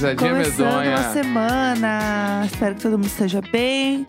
[0.00, 0.90] Gurizadinha Começando medonha.
[0.96, 2.42] uma semana.
[2.46, 4.06] Espero que todo mundo esteja bem,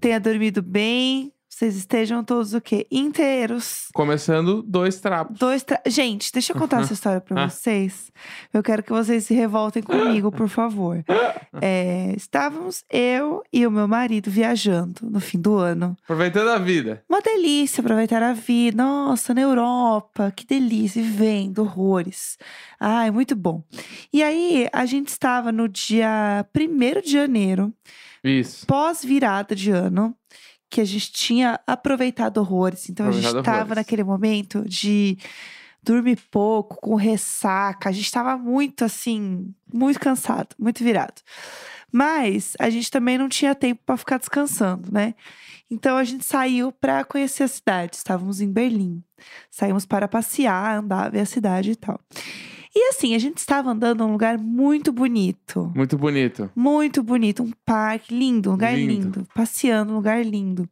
[0.00, 1.31] tenha dormido bem.
[1.62, 2.88] Vocês estejam todos o quê?
[2.90, 3.86] Inteiros.
[3.94, 5.38] Começando dois trapos.
[5.38, 5.80] Dois tra...
[5.86, 8.10] Gente, deixa eu contar essa história pra vocês.
[8.52, 11.04] Eu quero que vocês se revoltem comigo, por favor.
[11.60, 15.96] É, estávamos eu e o meu marido viajando no fim do ano.
[16.02, 17.04] Aproveitando a vida.
[17.08, 18.82] Uma delícia aproveitar a vida.
[18.82, 22.38] Nossa, na Europa, que delícia, vivendo horrores.
[22.80, 23.62] Ai, muito bom.
[24.12, 27.72] E aí, a gente estava no dia 1 de janeiro,
[28.24, 28.66] Isso.
[28.66, 30.16] pós-virada de ano,
[30.72, 32.88] que a gente tinha aproveitado horrores.
[32.88, 35.18] Então, a gente Aproveitado estava naquele momento de
[35.82, 37.90] dormir pouco, com ressaca.
[37.90, 41.20] A gente estava muito assim, muito cansado, muito virado.
[41.92, 45.14] Mas a gente também não tinha tempo para ficar descansando, né?
[45.70, 47.96] Então a gente saiu para conhecer a cidade.
[47.96, 49.02] Estávamos em Berlim.
[49.50, 52.00] Saímos para passear, andar, ver a cidade e tal.
[52.74, 55.70] E assim, a gente estava andando num lugar muito bonito.
[55.74, 56.50] Muito bonito.
[56.56, 58.92] Muito bonito, um parque lindo, um lugar Lindo.
[58.92, 59.28] lindo.
[59.34, 60.66] Passeando, um lugar lindo.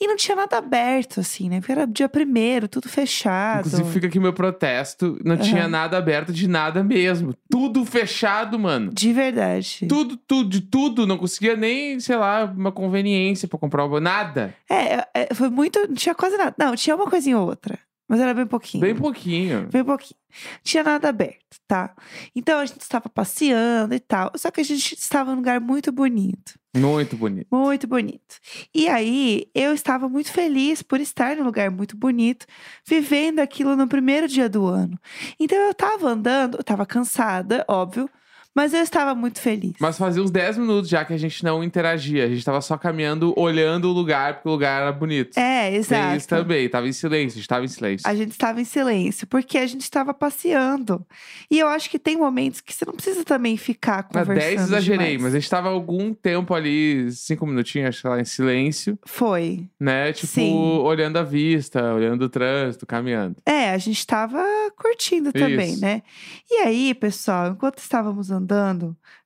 [0.00, 1.58] E não tinha nada aberto, assim, né?
[1.58, 3.66] Porque era dia primeiro, tudo fechado.
[3.66, 5.18] Inclusive, fica aqui meu protesto.
[5.24, 5.68] Não tinha Aham.
[5.70, 7.34] nada aberto de nada mesmo.
[7.50, 8.92] Tudo fechado, mano.
[8.92, 9.86] De verdade.
[9.88, 11.06] Tudo, tudo, de tudo.
[11.08, 14.54] Não conseguia nem, sei lá, uma conveniência pra comprar nada.
[14.70, 15.78] É, é, foi muito.
[15.88, 16.54] Não tinha quase nada.
[16.56, 17.78] Não, tinha uma coisinha ou outra.
[18.12, 18.82] Mas era bem pouquinho.
[18.82, 19.68] Bem pouquinho.
[19.72, 20.20] Bem pouquinho.
[20.62, 21.94] Tinha nada aberto, tá?
[22.36, 24.30] Então a gente estava passeando e tal.
[24.36, 26.60] Só que a gente estava num lugar muito bonito.
[26.76, 27.46] Muito bonito.
[27.50, 28.36] Muito bonito.
[28.74, 32.44] E aí, eu estava muito feliz por estar num lugar muito bonito,
[32.86, 35.00] vivendo aquilo no primeiro dia do ano.
[35.40, 38.10] Então eu estava andando, eu estava cansada, óbvio,
[38.54, 39.72] mas eu estava muito feliz.
[39.80, 42.24] Mas fazia uns 10 minutos já que a gente não interagia.
[42.24, 45.38] A gente tava só caminhando, olhando o lugar, porque o lugar era bonito.
[45.38, 46.16] É, Tem exato.
[46.16, 46.68] isso também.
[46.68, 48.06] Tava em silêncio, a gente tava em silêncio.
[48.08, 51.04] A gente estava em silêncio, porque a gente estava passeando.
[51.50, 54.60] E eu acho que tem momentos que você não precisa também ficar Na conversando 10
[54.60, 55.22] exagerei, demais.
[55.22, 59.66] mas a gente tava algum tempo ali, cinco minutinhos, acho que lá, em silêncio, Foi.
[59.80, 60.12] né?
[60.12, 60.52] Tipo, Sim.
[60.82, 63.36] olhando a vista, olhando o trânsito, caminhando.
[63.46, 64.44] É, a gente estava
[64.76, 65.80] curtindo também, Isso.
[65.80, 66.02] né?
[66.50, 68.41] E aí, pessoal, enquanto estávamos andando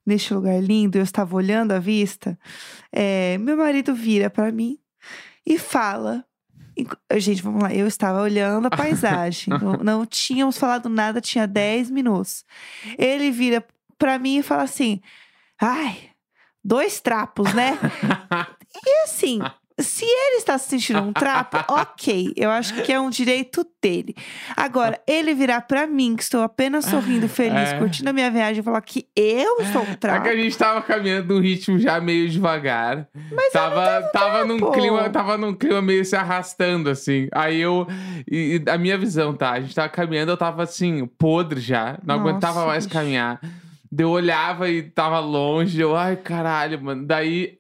[0.04, 2.38] neste lugar lindo, eu estava olhando a vista,
[2.93, 4.78] é, meu marido vira para mim
[5.44, 6.25] e fala.
[7.16, 7.72] Gente, vamos lá.
[7.72, 9.49] Eu estava olhando a paisagem.
[9.59, 12.44] não, não tínhamos falado nada, tinha 10 minutos.
[12.99, 13.65] Ele vira
[13.97, 15.00] para mim e fala assim:
[15.59, 16.10] Ai,
[16.62, 17.78] dois trapos, né?
[18.84, 19.41] E assim,
[19.78, 22.32] se ele está se sentindo um trapo, ok.
[22.37, 24.14] Eu acho que é um direito dele.
[24.56, 27.78] Agora, ele virar pra mim, que estou apenas sorrindo, feliz, É.
[27.78, 30.22] curtindo a minha viagem, e falar que eu sou um É trapo.
[30.22, 33.06] que a gente tava caminhando num ritmo já meio devagar.
[33.31, 37.28] Mas tava, tava num clima, tava num clima meio se arrastando, assim.
[37.32, 37.86] Aí eu.
[38.31, 39.53] E, e a minha visão, tá?
[39.53, 41.98] A gente tava caminhando, eu tava assim, podre já.
[42.03, 42.98] Não Nossa, aguentava mais bicho.
[42.98, 43.41] caminhar.
[43.97, 45.81] Eu olhava e tava longe.
[45.81, 47.06] Eu, ai, caralho, mano.
[47.06, 47.59] Daí,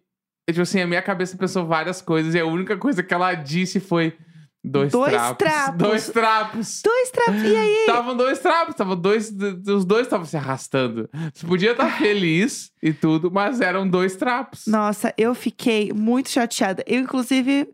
[0.52, 2.34] tipo assim, a minha cabeça pensou várias coisas.
[2.34, 4.16] E a única coisa que ela disse foi.
[4.68, 5.38] Dois, Dois trapos.
[5.38, 5.78] trapos.
[5.78, 6.82] Dois trapos.
[6.82, 7.42] Dois trapos.
[7.42, 7.76] E aí?
[7.86, 9.32] Estavam dois trapos, estavam dois,
[9.68, 11.08] os dois estavam se arrastando.
[11.32, 14.66] Você podia estar feliz e tudo, mas eram dois trapos.
[14.66, 16.82] Nossa, eu fiquei muito chateada.
[16.84, 17.68] Eu, inclusive,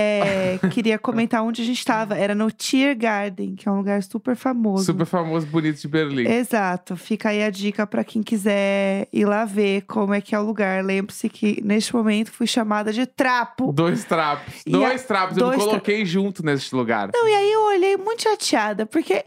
[0.00, 2.16] é, queria comentar onde a gente estava.
[2.16, 4.84] Era no Tiergarten, que é um lugar super famoso.
[4.84, 6.26] Super famoso, bonito de Berlim.
[6.28, 6.96] Exato.
[6.96, 10.42] Fica aí a dica pra quem quiser ir lá ver como é que é o
[10.44, 10.84] lugar.
[10.84, 13.72] Lembre-se que neste momento fui chamada de trapo.
[13.72, 14.54] Dois trapos.
[14.64, 15.36] E dois a- trapos.
[15.36, 17.10] Eu dois me tra- coloquei junto nesse lugar.
[17.12, 19.24] Não, e aí eu olhei muito chateada, porque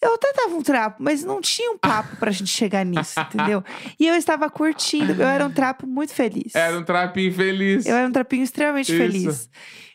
[0.00, 3.62] eu até tava um trapo, mas não tinha um papo pra gente chegar nisso, entendeu?
[3.98, 6.54] E eu estava curtindo, eu era um trapo muito feliz.
[6.54, 7.86] Era um trapinho feliz.
[7.86, 9.00] Eu era um trapinho extremamente Isso.
[9.00, 9.50] feliz.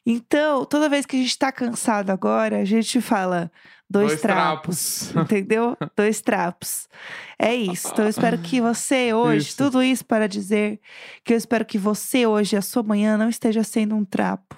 [0.09, 3.51] Então, toda vez que a gente tá cansado agora, a gente fala
[3.89, 5.75] dois, Dois trapos, entendeu?
[5.97, 6.87] dois trapos.
[7.37, 7.89] É isso.
[7.91, 9.57] Então, eu espero que você hoje, Isso.
[9.57, 10.79] tudo isso para dizer
[11.25, 14.55] que eu espero que você hoje, a sua manhã, não esteja sendo um trapo.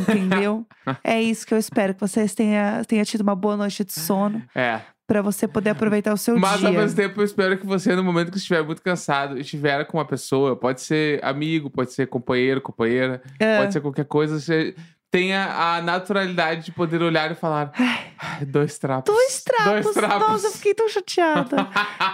[0.00, 0.64] entendeu?
[1.04, 4.42] É isso que eu espero, que você tenha, tenha tido uma boa noite de sono,
[4.54, 4.80] É.
[5.08, 6.68] para você poder aproveitar o seu Mas dia.
[6.68, 9.96] ao mesmo tempo eu espero que você, no momento que estiver muito cansado, estiver com
[9.96, 13.58] uma pessoa, pode ser amigo, pode ser companheiro, companheira, É.
[13.58, 14.74] pode ser qualquer coisa, você
[15.10, 19.14] tenha a naturalidade de poder olhar e falar: "Ai, dois trapos.
[19.14, 19.82] Dois trapos.
[19.84, 20.28] Dois trapos.
[20.28, 21.66] Nossa, eu fiquei tão chateada.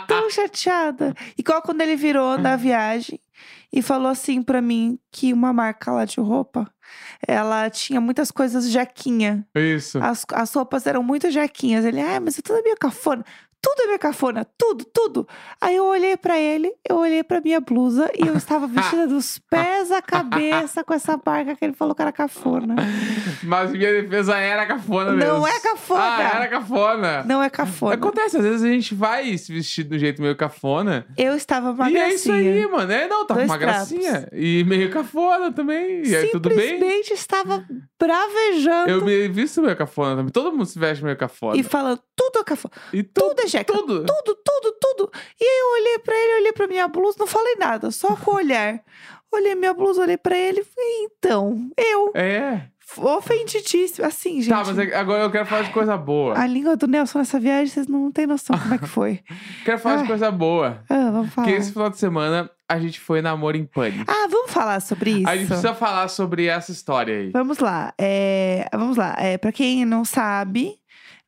[0.07, 1.13] tão chateada.
[1.37, 3.19] Igual quando ele virou na viagem
[3.75, 6.73] e falou assim pra mim que uma marca lá de roupa,
[7.27, 9.45] ela tinha muitas coisas jaquinha.
[9.53, 9.99] Isso.
[9.99, 11.85] As, as roupas eram muito jaquinhas.
[11.85, 13.25] Ele, ah, mas é tudo meio cafona.
[13.65, 15.27] Tudo é meio cafona, tudo, tudo.
[15.59, 19.39] Aí eu olhei pra ele, eu olhei pra minha blusa e eu estava vestida dos
[19.49, 22.77] pés à cabeça com essa marca que ele falou que era cafona.
[23.43, 25.33] Mas minha defesa era cafona mesmo.
[25.33, 26.03] Não é cafona.
[26.03, 27.25] Ah, era cafona.
[27.25, 27.95] Não é cafona.
[27.95, 31.07] Acontece, às vezes a gente vai se vestir de um jeito meio cafona.
[31.17, 32.53] Eu estava uma e é isso gracinha.
[32.53, 32.93] aí, mano.
[32.93, 33.91] É, não, tava Dois uma trapos.
[33.93, 34.29] gracinha.
[34.33, 36.07] E meio cafona também.
[36.07, 36.59] E aí, tudo bem?
[36.75, 37.65] Simplesmente estava
[37.99, 40.31] bravejando Eu me visto meio cafona também.
[40.33, 41.57] Todo mundo se veste meio cafona.
[41.59, 42.73] e falando tudo é cafona.
[42.93, 44.05] E Tudo é Tudo.
[44.05, 45.11] Tudo, tudo, tudo.
[45.41, 48.33] E aí eu olhei pra ele, olhei pra minha blusa, não falei nada, só com
[48.33, 48.81] o olhar.
[49.33, 52.63] Olhei minha blusa, olhei pra ele e falei, então, eu, É.
[52.97, 54.07] ofendidíssimo.
[54.07, 54.49] Assim, gente.
[54.51, 56.39] Tá, mas é- agora eu quero falar de coisa boa.
[56.39, 59.21] A língua do Nelson nessa viagem, vocês não têm noção como é que foi.
[59.65, 60.07] Quero falar de Ai.
[60.09, 60.83] coisa boa.
[60.89, 61.47] Ah, vamos falar.
[61.49, 64.05] Porque esse final de semana a gente foi namoro em pânico.
[64.11, 65.29] Ah, vamos falar sobre isso.
[65.29, 67.31] A gente precisa falar sobre essa história aí.
[67.31, 67.93] Vamos lá.
[67.99, 69.15] É, vamos lá.
[69.19, 70.75] É, para quem não sabe,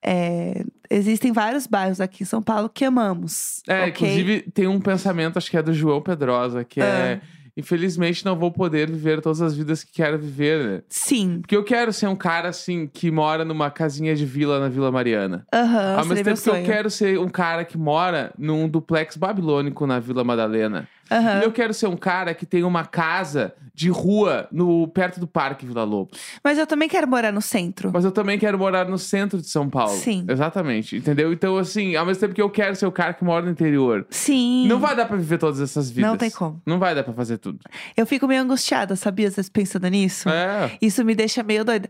[0.07, 3.61] é, existem vários bairros aqui em São Paulo que amamos.
[3.67, 3.91] É, ok?
[3.91, 7.21] inclusive tem um pensamento, acho que é do João Pedrosa, que é.
[7.21, 7.37] Ah.
[7.59, 10.63] Infelizmente não vou poder viver todas as vidas que quero viver.
[10.63, 10.83] né?
[10.91, 11.39] Sim.
[11.41, 14.93] Porque eu quero ser um cara assim que mora numa casinha de vila na Vila
[14.93, 15.47] Mariana.
[15.51, 19.87] Aham, Ao mesmo tempo que eu quero ser um cara que mora num duplex babilônico
[19.87, 20.87] na Vila Madalena.
[21.11, 21.41] Aham.
[21.41, 25.27] E eu quero ser um cara que tem uma casa de rua no perto do
[25.27, 26.19] Parque Vila Lobos.
[26.43, 27.91] Mas eu também quero morar no centro.
[27.93, 29.99] Mas eu também quero morar no centro de São Paulo.
[29.99, 30.25] Sim.
[30.27, 30.97] Exatamente.
[30.97, 31.31] Entendeu?
[31.31, 34.07] Então, assim, ao mesmo tempo que eu quero ser o cara que mora no interior.
[34.09, 34.67] Sim.
[34.67, 36.11] Não vai dar pra viver todas essas vidas.
[36.11, 36.61] Não tem como.
[36.65, 37.59] Não vai dar pra fazer tudo.
[37.95, 39.29] Eu fico meio angustiada, sabia?
[39.29, 40.31] Às vezes pensando nisso.
[40.31, 40.71] É.
[40.81, 41.87] Isso me deixa meio doida.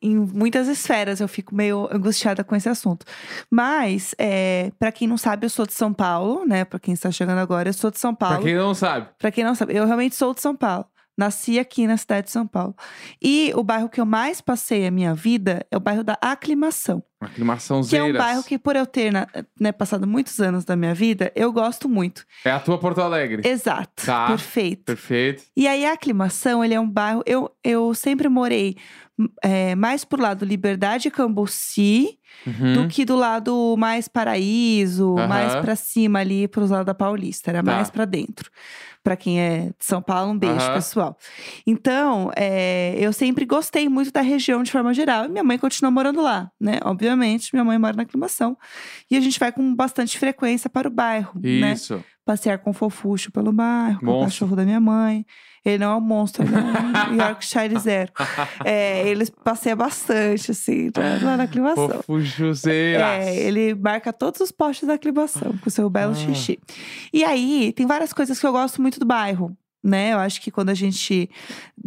[0.00, 3.04] Em muitas esferas eu fico meio angustiada com esse assunto.
[3.50, 6.64] Mas, é, para quem não sabe, eu sou de São Paulo, né?
[6.64, 8.45] Pra quem está chegando agora, eu sou de São Paulo.
[8.46, 9.08] Quem não sabe.
[9.18, 10.86] Pra quem não sabe, eu realmente sou de São Paulo.
[11.16, 12.74] Nasci aqui na cidade de São Paulo.
[13.22, 17.02] E o bairro que eu mais passei a minha vida é o bairro da Aclimação.
[17.18, 19.26] Aclimação Que é um bairro que, por eu ter na-
[19.58, 22.24] né, passado muitos anos da minha vida, eu gosto muito.
[22.44, 23.48] É a tua Porto Alegre.
[23.48, 24.04] Exato.
[24.04, 24.26] Tá.
[24.26, 24.84] Perfeito.
[24.84, 25.42] Perfeito.
[25.56, 27.22] E aí, a aclimação, ele é um bairro.
[27.24, 28.76] Eu, eu sempre morei
[29.42, 32.74] é, mais pro lado Liberdade e Cambuci Uhum.
[32.74, 35.26] do que do lado mais Paraíso, Aham.
[35.26, 37.50] mais pra cima ali, pros lados da Paulista.
[37.50, 37.72] Era Tá.
[37.72, 38.50] mais pra dentro.
[39.06, 40.74] Pra quem é de São Paulo, um beijo, Aham.
[40.74, 41.16] pessoal.
[41.64, 45.26] Então, é, eu sempre gostei muito da região de forma geral.
[45.26, 46.80] E minha mãe continua morando lá, né?
[46.82, 48.58] Obviamente, minha mãe mora na aclimação.
[49.08, 51.74] E a gente vai com bastante frequência para o bairro, né?
[51.74, 52.02] Isso.
[52.24, 54.24] passear com o fofuxo pelo bairro, com o Monstro.
[54.26, 55.24] cachorro da minha mãe.
[55.66, 58.12] Ele não é um monstro, ele é um Yorkshire Zero.
[58.64, 60.90] É, ele passeia bastante, assim,
[61.22, 61.88] lá na aclimação.
[63.20, 66.14] É, ele marca todos os postes da aclimação com seu belo Ah.
[66.14, 66.58] xixi.
[67.12, 69.56] E aí, tem várias coisas que eu gosto muito do bairro.
[69.86, 70.12] Né?
[70.14, 71.30] Eu acho que quando a gente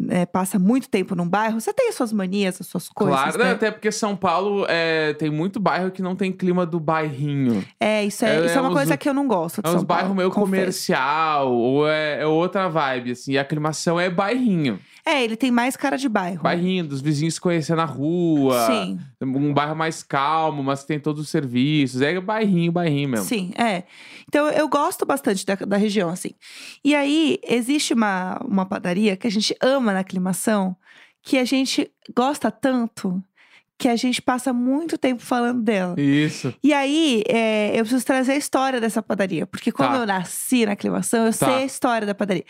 [0.08, 3.14] é, passa muito tempo num bairro, você tem as suas manias, as suas coisas.
[3.20, 3.52] Claro, né?
[3.52, 7.62] até porque São Paulo é, tem muito bairro que não tem clima do bairrinho.
[7.78, 9.62] É, isso é, É, isso é uma é uns- coisa que eu não gosto.
[9.62, 10.50] De É São Paulo, bairros meio confesso.
[10.50, 13.36] comercial, ou é, é outra vibe, assim.
[13.36, 14.80] A aclimação é bairrinho.
[15.10, 16.44] É, ele tem mais cara de bairro.
[16.44, 18.68] Bairrinho, dos vizinhos se conhecer na rua.
[18.68, 19.00] Sim.
[19.20, 22.02] Um bairro mais calmo, mas que tem todos os serviços.
[22.02, 23.26] É bairrinho, bairrinho mesmo.
[23.26, 23.84] Sim, é.
[24.28, 26.30] Então eu gosto bastante da, da região, assim.
[26.86, 30.76] E aí, existe uma, uma padaria que a gente ama na aclimação,
[31.24, 33.22] que a gente gosta tanto
[33.80, 35.96] que a gente passa muito tempo falando dela.
[35.98, 36.54] Isso.
[36.62, 39.48] E aí, é, eu preciso trazer a história dessa padaria.
[39.48, 39.98] Porque quando Tá.
[40.00, 41.46] eu nasci na aclimação, eu Tá.
[41.46, 42.44] sei a história da padaria.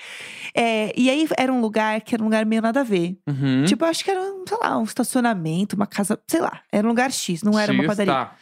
[0.56, 3.16] É, e aí, era um lugar que era um lugar meio nada a ver.
[3.28, 3.64] Uhum.
[3.66, 6.62] Tipo, eu acho que era, um, sei lá, um estacionamento, uma casa, sei lá.
[6.72, 8.14] Era um lugar X, não era uma X, padaria.
[8.14, 8.36] Tá.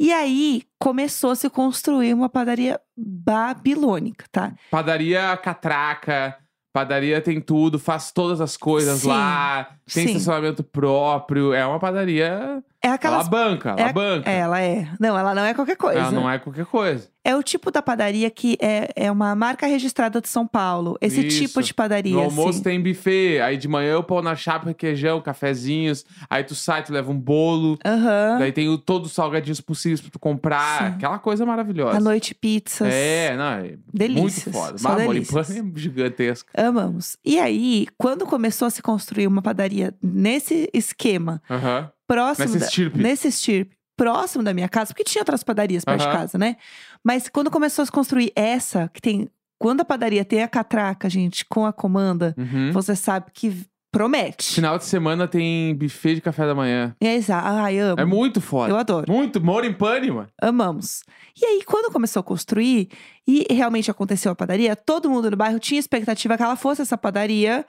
[0.00, 4.52] E aí começou a se construir uma padaria babilônica, tá?
[4.70, 6.36] Padaria catraca.
[6.78, 9.70] Padaria tem tudo, faz todas as coisas Sim, lá.
[9.92, 10.12] Tem sim.
[10.12, 11.52] estacionamento próprio.
[11.52, 12.62] É uma padaria.
[12.82, 13.20] É aquelas.
[13.22, 14.30] Ela banca, ela é- banca.
[14.30, 14.88] Ela é.
[15.00, 15.98] Não, ela não é qualquer coisa.
[15.98, 17.08] Ela não é qualquer coisa.
[17.24, 20.96] É o tipo da padaria que é, é uma marca registrada de São Paulo.
[21.00, 21.38] Esse Isso.
[21.40, 22.14] tipo de padaria.
[22.14, 22.62] No almoço assim.
[22.62, 23.40] tem buffet.
[23.40, 26.06] Aí de manhã eu pão na chapa, requeijão, cafezinhos.
[26.30, 27.76] Aí tu sai, tu leva um bolo.
[27.84, 28.36] Aham.
[28.38, 30.78] Daí tem o- todos os salgadinhos possíveis pra tu comprar.
[30.78, 30.84] Sim.
[30.94, 31.98] Aquela coisa maravilhosa.
[31.98, 32.88] À noite, pizzas.
[32.94, 34.78] É, não, é Delícias, muito foda.
[34.78, 35.50] só delícias.
[35.58, 36.48] É gigantesca.
[36.66, 37.16] Amamos.
[37.24, 41.90] E aí, quando começou a se construir uma padaria nesse esquema, Aham.
[42.08, 42.46] Próximo.
[42.46, 42.98] Nessa da- estirpe.
[42.98, 43.76] Nesse estirpe.
[43.96, 46.56] Próximo da minha casa, porque tinha outras padarias perto de casa, né?
[47.04, 49.28] Mas quando começou a se construir essa, que tem.
[49.60, 52.70] Quando a padaria tem a catraca, gente, com a comanda, Uhum.
[52.70, 54.54] você sabe que promete.
[54.54, 56.94] Final de semana tem buffet de café da manhã.
[57.00, 57.44] É exato.
[57.48, 58.00] Ai, amo.
[58.00, 58.70] É muito foda.
[58.70, 59.10] Eu adoro.
[59.10, 59.40] Muito.
[59.44, 60.28] Moro em pane, mano.
[60.40, 61.02] Amamos.
[61.36, 62.88] E aí, quando começou a construir
[63.26, 66.96] e realmente aconteceu a padaria, todo mundo no bairro tinha expectativa que ela fosse essa
[66.96, 67.66] padaria,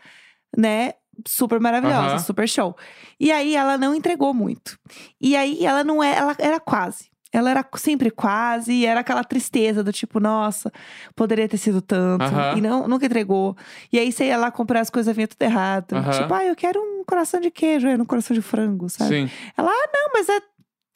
[0.55, 0.93] né?
[1.27, 2.19] Super maravilhosa, Aham.
[2.19, 2.75] super show.
[3.19, 4.77] E aí ela não entregou muito.
[5.19, 7.09] E aí ela não é, ela era quase.
[7.31, 10.71] Ela era sempre quase, e era aquela tristeza do tipo, nossa,
[11.15, 12.23] poderia ter sido tanto.
[12.23, 12.57] Aham.
[12.57, 13.55] E não, nunca entregou.
[13.93, 15.93] E aí você ia lá comprar as coisas, vinha tudo errado.
[15.93, 16.11] Aham.
[16.11, 19.27] Tipo, ah, eu quero um coração de queijo, eu um coração de frango, sabe?
[19.27, 19.29] Sim.
[19.57, 20.39] Não, mas é.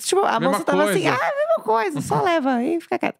[0.03, 1.15] Tipo, a Mesma moça tava assim, coisa.
[1.15, 3.17] ah, mesma coisa, só leva aí fica quieto.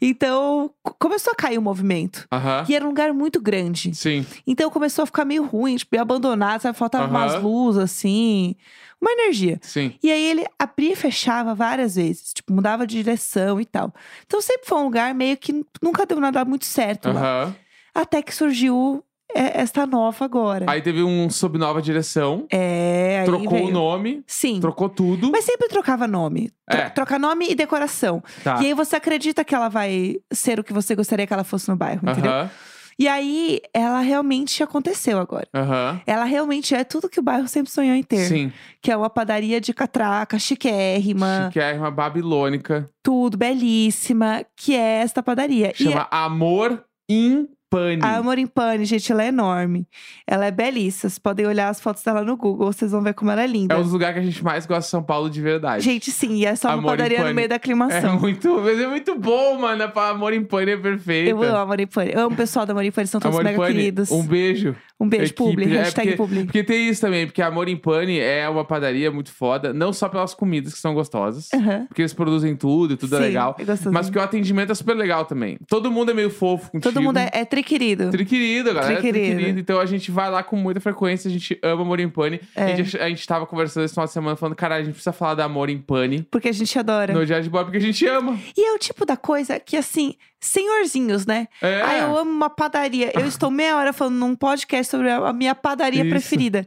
[0.00, 2.26] Então, co- começou a cair o movimento.
[2.68, 3.94] E era um lugar muito grande.
[3.94, 4.24] Sim.
[4.46, 6.76] Então começou a ficar meio ruim, tipo, meio abandonado, sabe?
[6.78, 8.56] Faltava umas luzes, assim,
[9.00, 9.58] uma energia.
[9.62, 9.94] Sim.
[10.02, 13.92] E aí ele abria e fechava várias vezes, tipo, mudava de direção e tal.
[14.26, 17.54] Então sempre foi um lugar meio que nunca deu nada muito certo lá.
[17.94, 20.64] Até que surgiu esta nova agora.
[20.68, 23.68] Aí teve um sob nova direção, é, aí trocou veio.
[23.68, 24.60] o nome, Sim.
[24.60, 25.30] trocou tudo.
[25.30, 26.50] Mas sempre trocava nome.
[26.70, 26.88] Tro- É.
[26.90, 28.22] Troca nome e decoração.
[28.44, 28.60] Tá.
[28.62, 31.68] E aí você acredita que ela vai ser o que você gostaria que ela fosse
[31.68, 32.30] no bairro, entendeu?
[32.32, 32.50] Aham.
[32.98, 35.48] E aí ela realmente aconteceu agora.
[35.54, 35.98] Aham.
[36.06, 38.26] Ela realmente é tudo que o bairro sempre sonhou em ter.
[38.28, 38.52] Sim.
[38.82, 42.88] Que é uma padaria de catraca, chiquérrima, Chiquérrima babilônica.
[43.02, 45.72] tudo belíssima, que é esta padaria.
[45.80, 48.02] E Chama Amor in Pane.
[48.02, 49.86] a Amor em Pane, gente, ela é enorme.
[50.26, 51.08] Ela é belíssima.
[51.10, 53.74] Vocês podem olhar as fotos dela no Google, vocês vão ver como ela é linda.
[53.74, 55.82] É um dos lugares que a gente mais gosta de São Paulo de verdade.
[55.82, 58.18] Gente, sim, e é só uma Amor em padaria no meio da é aclimação.
[58.20, 59.82] muito, mas é muito bom, mano.
[59.94, 61.30] A Amor em Pane é perfeita.
[61.30, 62.12] Eu amo Amor em Pane.
[62.12, 64.10] Eu amo o pessoal da Amor em Pane, são todos Amor mega Pane, queridos.
[64.10, 64.76] um beijo.
[65.00, 66.44] Um beijo, equipe, publi, é hashtag porque- publi.
[66.44, 69.92] Porque tem isso também, porque a Amor em Pane é uma padaria muito foda, não
[69.92, 71.86] só pelas comidas que são gostosas, Aham.
[71.88, 74.74] porque eles produzem tudo e tudo é Sim, legal, é mas porque o atendimento é
[74.76, 75.58] super legal também.
[75.66, 76.92] Todo mundo é meio fofo contigo.
[76.94, 78.10] Todo mundo é, é triquerido.
[78.10, 78.94] Triquerido, galera.
[78.94, 79.34] Triquerido.
[79.34, 79.60] Triquerido.
[79.60, 82.40] Então a gente vai lá com muita frequência, a gente ama Amor em Pane.
[82.54, 82.64] É.
[82.64, 85.12] A, gente, a gente tava conversando esse final de semana falando, cara, a gente precisa
[85.12, 87.12] falar da Amor em Pane Porque a gente adora.
[87.12, 88.38] no de Boa, porque a gente ama.
[88.56, 91.46] E é o tipo da coisa que, assim, senhorzinhos, né?
[91.60, 91.82] É.
[91.82, 93.12] Ah, eu amo uma padaria.
[93.14, 96.10] Eu estou meia hora falando num podcast sobre a a minha padaria Isso.
[96.10, 96.66] preferida.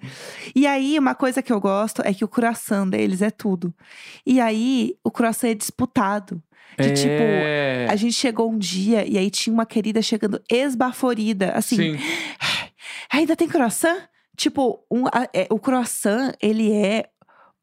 [0.56, 3.74] E aí, uma coisa que eu gosto é que o croissant deles é tudo.
[4.25, 6.42] E aí, o croissant é disputado.
[6.79, 7.88] De tipo, é.
[7.89, 11.51] a gente chegou um dia e aí tinha uma querida chegando esbaforida.
[11.51, 12.00] Assim, Sim.
[13.12, 13.98] ainda tem croissant?
[14.38, 17.05] Tipo, um, a- é, o croissant, ele é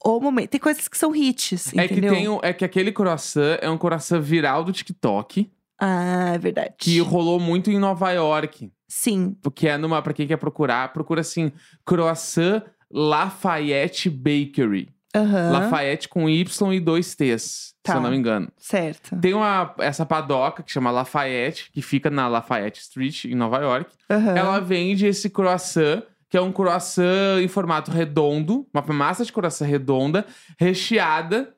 [0.05, 0.49] o momento.
[0.51, 2.15] Tem coisas que são hits, É que, entendeu?
[2.15, 6.75] tem um- é que aquele croissant é um croissant viral do TikTok, Ah, é verdade.
[6.79, 8.73] que rolou muito em Nova York.
[8.89, 9.37] Sim.
[9.55, 11.53] Que é numa, pra quem quer procurar, procura assim,
[11.85, 14.89] croissant Lafayette Bakery.
[15.15, 15.51] Aham.
[15.53, 17.93] Lafayette com Y e dois T's, Tá.
[17.93, 18.49] se eu não me engano.
[18.57, 19.17] Certo.
[19.21, 23.91] Tem uma, essa padoca que chama Lafayette, que fica na Lafayette Street, em Nova York.
[24.09, 24.37] Aham.
[24.37, 29.67] Ela vende esse croissant, que é um croissant em formato redondo, uma massa de croissant
[29.67, 30.25] redonda,
[30.59, 31.55] recheada.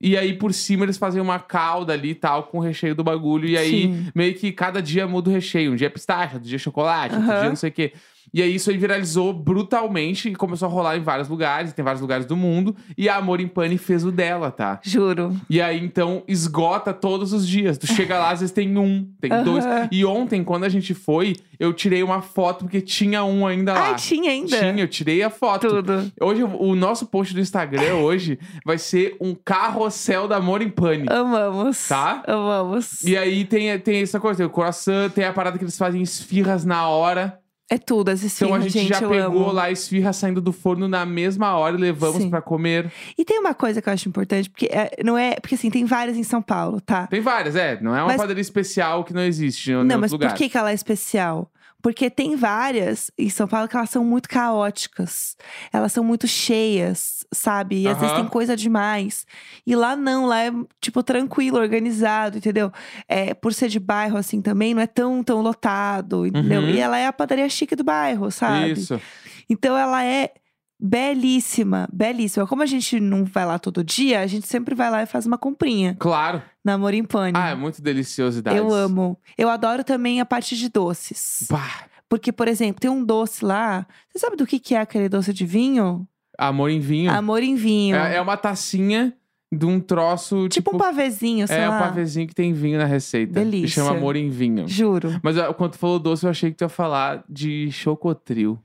[0.00, 3.02] E aí, por cima, eles fazem uma calda ali e tal, com o recheio do
[3.04, 3.48] bagulho.
[3.48, 4.10] E aí, Sim.
[4.14, 5.72] meio que cada dia muda o recheio.
[5.72, 7.40] Um dia é pistache, outro dia é chocolate, outro Aham.
[7.40, 7.92] dia não sei o quê.
[8.32, 11.72] E aí, isso aí viralizou brutalmente e começou a rolar em vários lugares.
[11.72, 12.76] Tem vários lugares do mundo.
[12.96, 14.80] E a Amor em Pane fez o dela, tá?
[14.82, 15.34] Juro.
[15.48, 17.78] E aí, então, esgota todos os dias.
[17.78, 19.44] Tu chega lá, às vezes tem um, tem Aham.
[19.44, 19.64] dois.
[19.90, 23.88] E ontem, quando a gente foi, eu tirei uma foto, porque tinha um ainda lá.
[23.88, 24.58] Ai, tinha ainda.
[24.58, 25.68] Tinha, eu tirei a foto.
[25.68, 26.12] Tudo.
[26.20, 31.06] Hoje, o nosso post do Instagram hoje vai ser um carrossel da Amor em Pane.
[31.08, 31.88] Amamos.
[31.88, 32.22] Tá?
[32.26, 33.02] Amamos.
[33.02, 36.02] E aí tem, tem essa coisa, tem o coração, tem a parada que eles fazem
[36.02, 37.38] esfirras na hora.
[37.68, 39.52] É tudo, as Então a esfirras, gente, já pegou amo.
[39.52, 42.92] lá a esfirra saindo do forno na mesma hora e levamos pra comer.
[43.18, 45.34] E tem uma coisa que eu acho importante, porque é, não é.
[45.40, 47.08] Porque assim, tem várias em São Paulo, tá?
[47.08, 47.80] Tem várias, é.
[47.80, 50.56] Não é uma Mas- padaria especial que não existe em Não, mas por que, que
[50.56, 51.50] ela é especial?
[51.86, 55.36] Porque tem várias em São Paulo que elas são muito caóticas.
[55.72, 57.82] Elas são muito cheias, sabe?
[57.82, 59.24] E às vezes tem coisa demais.
[59.64, 60.50] E lá não, lá é,
[60.80, 62.72] tipo, tranquilo, organizado, entendeu?
[63.06, 66.62] É, por ser de bairro, assim, também, não é tão, tão lotado, entendeu?
[66.62, 66.70] Uhum.
[66.70, 68.72] E ela é a padaria chique do bairro, sabe?
[68.72, 69.00] Isso.
[69.48, 70.32] Então ela é
[70.78, 72.46] belíssima, belíssima.
[72.46, 75.26] Como a gente não vai lá todo dia, a gente sempre vai lá e faz
[75.26, 76.42] uma comprinha Claro.
[76.64, 77.32] na Amor em Pane.
[77.36, 78.56] Ah, é muito deliciosidade.
[78.56, 79.18] Eu amo.
[79.36, 81.46] Eu adoro também a parte de doces.
[81.50, 83.86] Bah, Porque, por exemplo, tem um doce lá.
[84.12, 86.06] Você sabe do que, que é aquele doce de vinho?
[86.38, 87.10] amor em vinho.
[87.10, 87.96] Amor em vinho.
[87.96, 89.12] É, é uma tacinha
[89.56, 90.48] de um troço.
[90.48, 91.76] tipo, um pavezinho, sei É lá.
[91.76, 93.32] um pavezinho que tem vinho na receita.
[93.32, 93.82] Que Delícia.
[93.82, 94.68] chama amor em vinho.
[94.68, 95.18] Juro.
[95.22, 98.58] Mas quando tu falou doce, eu achei que tu ia falar de chocotril.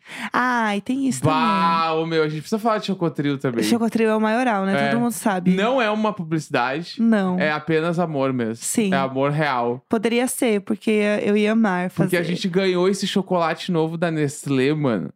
[0.75, 3.51] E tem isso Bah, ô meu, a gente precisa falar de chocotril também.
[3.51, 3.63] também.
[3.69, 4.87] Chocotril é o maioral, né?
[4.87, 4.89] É.
[4.91, 5.51] Todo mundo sabe.
[5.51, 6.95] Não é uma publicidade.
[6.99, 7.39] Não.
[7.39, 8.55] É apenas amor mesmo.
[8.63, 8.93] Sim.
[8.93, 9.83] É amor real.
[9.89, 10.91] Poderia ser, porque
[11.23, 12.09] eu ia amar fazer.
[12.09, 15.09] Porque a gente ganhou esse chocolate novo da Nestlé, mano.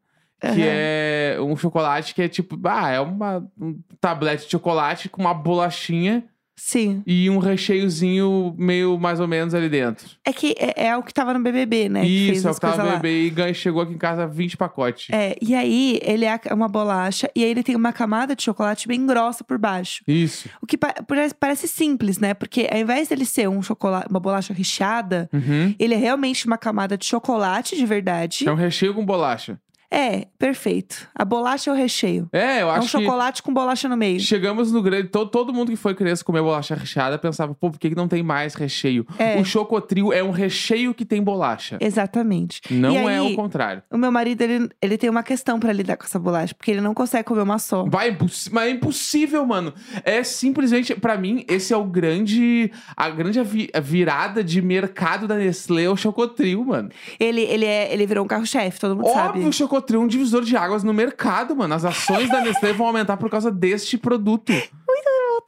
[0.53, 0.69] Que Aham.
[0.69, 5.33] é um chocolate que é tipo, ah, é uma um tablete de chocolate com uma
[5.33, 6.23] bolachinha
[6.57, 7.03] Sim.
[7.05, 10.07] e um recheiozinho meio mais ou menos ali dentro.
[10.23, 12.05] É que é, é o que tava no BBB, né?
[12.05, 12.95] Isso, é o que tava lá.
[12.95, 15.07] bebê e ganha- chegou aqui em casa 20 pacotes.
[15.11, 18.87] É, e aí ele é uma bolacha e aí ele tem uma camada de chocolate
[18.87, 20.01] bem grossa por baixo.
[20.07, 20.47] Isso.
[20.61, 22.33] O que pa- parece, parece simples, né?
[22.33, 25.75] Porque ao invés dele ser um chocolate, uma bolacha recheada, Uhum.
[25.77, 28.47] ele é realmente uma camada de chocolate de verdade.
[28.47, 29.59] É um recheio com bolacha.
[29.95, 31.07] É, perfeito.
[31.15, 32.27] A bolacha é o recheio.
[32.33, 34.19] É, eu É um acho que chocolate com bolacha no meio.
[34.19, 35.07] chegamos no grande.
[35.07, 38.07] Todo, todo mundo que foi criança comer bolacha recheada pensava, pô, por que, que não
[38.07, 39.07] tem mais recheio?
[39.17, 39.39] É.
[39.39, 41.77] O chocotril é um recheio que tem bolacha.
[41.79, 42.61] Exatamente.
[42.69, 43.83] Não E é aí, o contrário.
[43.89, 46.81] O meu marido, ele, ele tem uma questão pra lidar com essa bolacha, porque ele
[46.81, 47.85] não consegue comer uma só.
[47.85, 48.17] Vai,
[48.51, 49.73] mas é impossível, mano.
[50.03, 52.69] É simplesmente, pra mim, esse é o grande.
[52.97, 53.39] A grande
[53.81, 56.89] virada de mercado da Nestlé é o Chocotril, mano.
[57.17, 59.43] Ele, ele, é, ele virou um carro-chefe, todo mundo Óbvio, o sabe.
[59.85, 61.73] Chocotril é um divisor de águas no mercado, mano.
[61.73, 64.51] As ações da Nestlé vão aumentar por causa deste produto.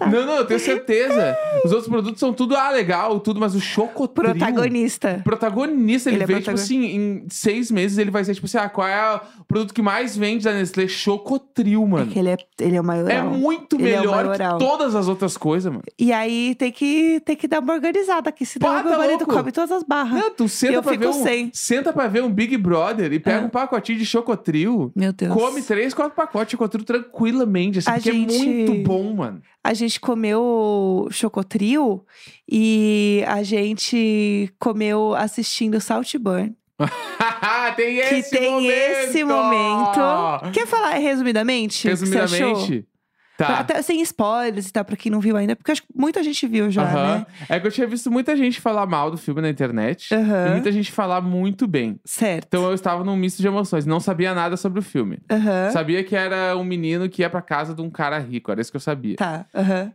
[0.06, 0.12] Voltar.
[0.12, 1.36] Não, não, eu tenho certeza.
[1.66, 4.32] Os outros produtos são tudo, ah, legal, tudo, mas o Chocotril...
[4.36, 5.22] Protagonista.
[5.24, 8.58] Protagonista, ele, Ele é veio, tipo assim, em seis meses ele vai ser, tipo assim,
[8.58, 10.88] ah, qual é o produto que mais vende da Nestlé?
[10.88, 12.08] Chocotril, É mano.
[12.12, 13.18] que ele é, ele é o maioral.
[13.18, 14.58] É muito Ele é o melhor maioral.
[14.58, 15.84] que todas as outras coisas, mano.
[15.98, 19.20] E aí tem que, tem que dar uma organizada aqui, senão Pá, meu tá marido
[19.20, 19.34] louco?
[19.36, 20.22] come todas as barras.
[20.22, 21.50] Não, tu senta eu pra fico ver um, sem.
[21.54, 23.46] senta pra ver um Big Brother e pega Ah.
[23.46, 24.92] um pacotinho de Chocotril.
[24.96, 25.34] Meu Deus.
[25.34, 29.42] Come três, quatro pacotes de Chocotril tranquilamente, assim, A porque gente- é muito bom, mano.
[29.64, 32.06] A gente comeu chocotril
[32.50, 36.56] e a gente comeu assistindo Saltburn.
[37.76, 38.72] tem Que esse tem momento!
[38.72, 40.52] esse momento.
[40.54, 41.88] Quer falar resumidamente?
[41.88, 41.90] que?
[41.90, 42.86] Resumidamente,
[43.38, 43.60] tá.
[43.60, 46.48] Até sem spoilers e tal, pra quem não viu ainda, porque acho que muita gente
[46.48, 47.17] viu já, Aham.
[47.20, 47.25] né?
[47.48, 50.48] É que eu tinha visto muita gente falar mal do filme na internet Aham.
[50.48, 52.00] e muita gente falar muito bem.
[52.03, 52.46] Certo.
[52.48, 55.20] Então eu estava num misto de emoções, não sabia nada sobre o filme.
[55.29, 55.72] Aham.
[55.72, 58.72] Sabia que era um menino que ia pra casa de um cara rico, era isso
[58.72, 59.15] que eu sabia.
[59.15, 59.46] Tá.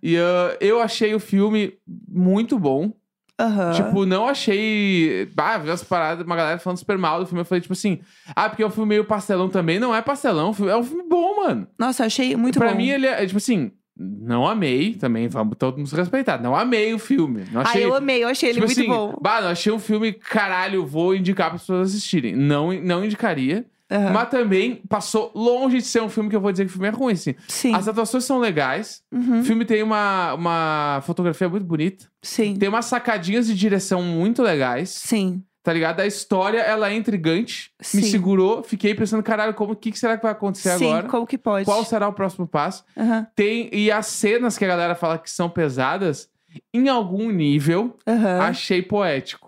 [0.03, 1.75] E ah, eu achei o filme
[2.09, 2.93] muito bom.
[3.41, 3.73] Aham.
[3.73, 5.29] Tipo, não achei.
[5.37, 7.41] Ah, vi as paradas, uma galera falando super mal do filme.
[7.41, 7.99] Eu falei, tipo assim,
[8.37, 9.81] ah, porque é um filme meio pastelão também.
[9.81, 11.67] Não é pastelão, é um filme bom, mano.
[11.79, 12.77] Nossa, achei muito pra bom.
[12.77, 16.41] mim, ele é, é, tipo assim, não amei também, vamos todos nos respeitar.
[16.41, 17.45] Não amei o filme.
[17.51, 17.85] Não Ah, achei.
[17.85, 19.19] eu amei, eu achei ele tipo muito assim, bom.
[19.21, 22.37] Bah, não achei um filme, caralho, vou indicar para as pessoas assistirem.
[22.37, 23.65] Não, não indicaria.
[23.93, 24.13] Aham.
[24.13, 26.89] Mas também passou longe de ser um filme que eu vou dizer que o filme
[26.89, 27.35] é ruim, assim.
[27.47, 27.75] Sim.
[27.75, 29.03] As atuações são legais.
[29.13, 29.41] Uhum.
[29.41, 32.07] O filme tem uma, uma fotografia muito bonita.
[32.23, 32.57] Sim.
[32.57, 34.91] Tem umas sacadinhas de direção muito legais.
[34.91, 35.43] Sim.
[35.63, 36.01] Tá ligado?
[36.01, 37.71] A história, ela é intrigante.
[37.95, 38.11] Me Sim.
[38.11, 38.63] segurou.
[38.65, 41.09] Fiquei pensando, caralho, como, o que, que será que vai acontecer Sim, agora?
[41.09, 41.65] como que pode?
[41.65, 42.85] Qual será o próximo passo?
[42.97, 43.27] Aham.
[43.37, 43.69] Tem...
[43.73, 46.29] E as cenas que a galera fala que são pesadas,
[46.75, 47.97] em algum nível,
[48.41, 49.42] achei poético.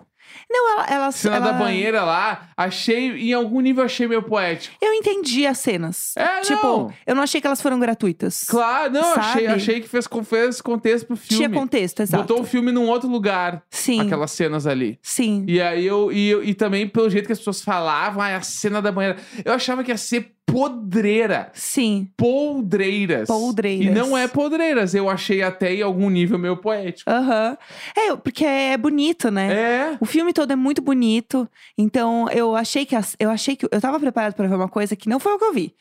[0.50, 3.10] Não, ela, ela, Cena ela- da banheira lá, achei...
[3.10, 4.76] Em algum nível, achei meio poético.
[4.80, 6.14] Eu entendi as cenas.
[6.16, 6.92] É, tipo, não.
[7.06, 8.44] eu não achei que elas foram gratuitas.
[8.44, 9.46] Claro, não, achei, Sabe?
[9.46, 11.36] achei que fez, fez contexto pro filme.
[11.44, 12.22] Tinha contexto, exato.
[12.24, 14.00] Botou o filme num outro lugar, Sim.
[14.02, 14.98] aquelas cenas ali.
[15.02, 15.44] Sim.
[15.48, 18.42] E aí eu e, eu- e também pelo jeito que as pessoas falavam, ai, a
[18.42, 19.18] cena da banheira.
[19.44, 21.50] Eu achava que ia ser podreira.
[21.52, 22.08] Sim.
[22.16, 23.26] Podreiras.
[23.26, 23.86] Podreiras.
[23.86, 24.94] E não é podreiras.
[24.94, 27.10] Eu achei até em algum nível meio poético.
[27.10, 27.56] Aham.
[27.96, 29.52] É, porque é bonito, né?
[29.52, 29.96] É.
[30.00, 31.48] O filme todo é muito bonito.
[31.76, 34.94] Então, eu achei que as- eu achei que eu tava preparada pra ver uma coisa
[34.94, 35.74] que não foi o que eu vi.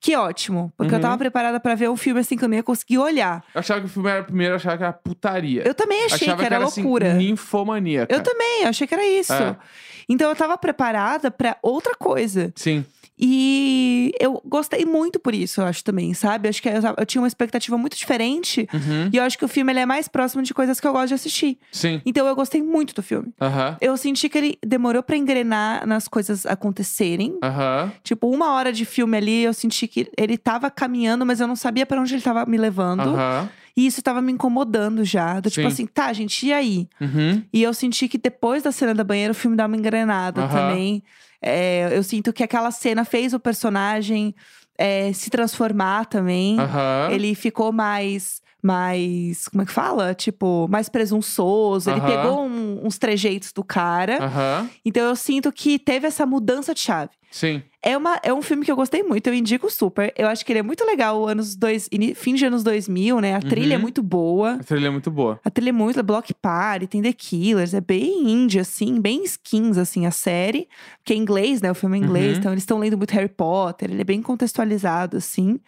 [0.00, 1.02] Que ótimo, porque eu Uhum.
[1.02, 3.42] tava preparada pra ver um filme assim que eu não ia conseguir olhar.
[3.54, 5.62] Eu achava que o filme era primeiro, eu achava que era putaria.
[5.66, 7.08] Eu também achei achava que era loucura.
[7.12, 8.14] Assim, ninfomaníaca.
[8.14, 9.32] eu também, eu achei que era isso.
[9.32, 9.56] É.
[10.08, 12.52] Então eu tava preparada pra outra coisa.
[12.54, 12.84] Sim.
[13.18, 16.48] E eu gostei muito por isso, eu acho também, sabe?
[16.48, 18.68] Acho que eu, eu tinha uma expectativa muito diferente.
[18.72, 19.10] Uhum.
[19.12, 21.08] E eu acho que o filme ele é mais próximo de coisas que eu gosto
[21.08, 21.58] de assistir.
[21.70, 22.02] Sim.
[22.04, 23.32] Então eu gostei muito do filme.
[23.40, 23.76] Aham.
[23.80, 27.38] Eu senti que ele demorou pra engrenar nas coisas acontecerem.
[27.42, 27.92] Aham.
[28.02, 31.56] Tipo, uma hora de filme ali, eu senti que ele tava caminhando, mas eu não
[31.56, 33.10] sabia pra onde ele tava me levando.
[33.10, 33.48] Aham.
[33.76, 35.40] E isso tava me incomodando já.
[35.40, 35.72] Do tipo Sim.
[35.72, 36.88] assim, tá, gente, e aí?
[37.00, 37.42] Uhum.
[37.52, 40.48] E eu senti que depois da cena da banheira, o filme dá uma engrenada Aham.
[40.48, 41.02] também.
[41.42, 44.34] É, eu sinto que aquela cena fez o personagem
[44.78, 46.58] é, se transformar também.
[46.58, 47.08] Aham.
[47.10, 48.40] Ele ficou mais.
[48.64, 49.46] Mais.
[49.48, 50.14] Como é que fala?
[50.14, 51.90] Tipo, mais presunçoso.
[51.90, 54.18] Ele pegou um- uns trejeitos do cara.
[54.84, 57.10] Então eu sinto que teve essa mudança de chave.
[57.30, 57.62] Sim.
[57.82, 60.14] É, uma, é um filme que eu gostei muito, eu indico super.
[60.16, 63.34] Eu acho que ele é muito legal, anos dois, fim de anos 2000, né?
[63.34, 63.82] A trilha é Uhum.
[63.82, 64.52] muito boa.
[64.52, 65.40] A trilha é muito boa.
[65.44, 69.76] A trilha é muito Block Party, tem The Killers, é bem indie, assim, bem skins,
[69.76, 70.68] assim, a série.
[70.98, 71.70] Porque é inglês, né?
[71.70, 72.38] O filme é inglês, Uhum.
[72.38, 75.58] então eles estão lendo muito Harry Potter, ele é bem contextualizado, assim.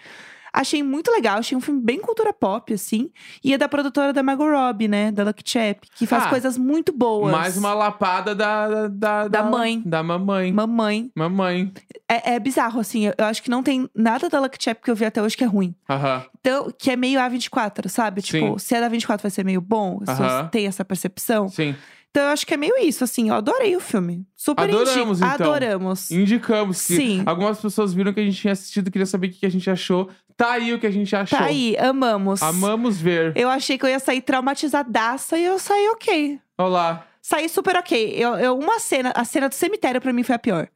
[0.59, 3.11] Achei muito legal, achei um filme bem cultura pop, assim.
[3.45, 5.13] E é da produtora da Margot Robbie, né?
[5.13, 7.31] Da Lucky Chap, que faz Ah, coisas muito boas.
[7.31, 8.89] Mais uma lapada da...
[8.89, 9.83] Da, Da mãe.
[9.85, 10.51] Da mamãe.
[10.53, 11.11] Mamãe.
[11.15, 11.73] Mamãe.
[12.09, 13.05] É, é bizarro, assim.
[13.07, 15.45] Eu, acho que não tem nada da Lucky Chap que eu vi até hoje que
[15.45, 15.75] é ruim.
[15.91, 16.25] Aham.
[16.41, 18.23] Então, que é meio A24, sabe?
[18.23, 20.49] Tipo, se é da 24 vai ser meio bom, pessoas Aham.
[20.49, 21.49] têm essa percepção.
[21.49, 21.75] Sim.
[22.17, 23.29] Então, eu acho que é meio isso, assim.
[23.29, 24.27] Eu adorei o filme.
[24.35, 25.35] Super Adoramos, indico.
[25.35, 25.47] então.
[25.53, 26.11] Adoramos.
[26.11, 27.23] Indicamos que Sim.
[27.27, 30.09] algumas pessoas viram que a gente tinha assistido, queria saber o que a gente achou.
[30.35, 31.39] Tá aí o que a gente achou.
[31.39, 32.43] Tá aí, amamos.
[32.43, 33.35] Amamos ver.
[33.37, 36.41] Eu achei que eu ia sair traumatizadaça e eu saí ok.
[36.57, 37.07] Olá.
[37.21, 38.15] Saí super ok.
[38.17, 40.69] Eu, eu- uma cena, a cena do cemitério pra mim foi a pior.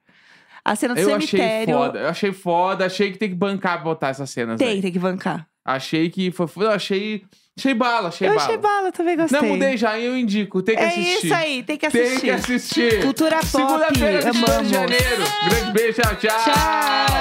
[0.62, 1.74] A cena do Eu achei cemitério.
[1.74, 1.98] foda.
[2.00, 2.85] Eu achei foda.
[2.85, 4.59] Achei que tem que bancar pra botar essas cenas.
[4.59, 4.83] Tem, aí.
[4.83, 5.46] tem que bancar.
[5.74, 6.46] Achei que foi.
[6.56, 7.22] Eu achei.
[7.59, 8.44] Achei bala, achei eu bala.
[8.44, 9.38] achei bala, também gostei.
[9.40, 10.62] Não mudei já, eu indico.
[10.62, 11.26] Tem que É assistir.
[11.26, 12.20] isso aí, tem que Tem assistir.
[12.20, 13.02] que assistir.
[13.02, 14.68] Cultura pop, Segunda-feira, 22 de amamos.
[14.70, 15.24] janeiro.
[15.50, 16.44] Grande beijo, tchau, tchau.
[16.44, 17.19] Tchau.